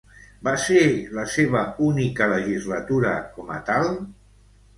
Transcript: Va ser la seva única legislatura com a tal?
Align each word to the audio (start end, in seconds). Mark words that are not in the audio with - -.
Va 0.45 0.53
ser 0.61 0.85
la 1.17 1.25
seva 1.33 1.61
única 1.89 2.29
legislatura 2.33 3.13
com 3.37 3.53
a 3.59 3.61
tal? 3.71 3.93